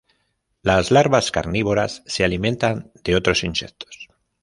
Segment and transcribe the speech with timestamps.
[0.63, 4.09] Las larvas carnívoras se alimentan de otros insectos.